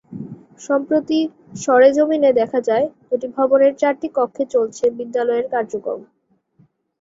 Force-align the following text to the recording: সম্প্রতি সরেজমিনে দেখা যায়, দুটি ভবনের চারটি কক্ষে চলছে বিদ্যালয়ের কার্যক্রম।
সম্প্রতি 0.59 1.19
সরেজমিনে 1.61 2.31
দেখা 2.39 2.59
যায়, 2.69 2.85
দুটি 3.07 3.27
ভবনের 3.37 3.73
চারটি 3.81 4.07
কক্ষে 4.17 4.43
চলছে 4.53 4.85
বিদ্যালয়ের 4.97 5.47
কার্যক্রম। 5.53 5.99